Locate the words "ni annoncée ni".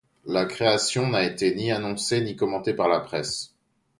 1.53-2.35